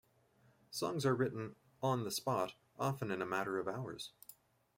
Songs 0.71 1.05
are 1.05 1.13
written 1.13 1.55
"on 1.83 2.03
the 2.05 2.09
spot", 2.09 2.55
often 2.79 3.11
in 3.11 3.21
a 3.21 3.25
matter 3.27 3.59
of 3.59 3.67
hours. 3.67 4.09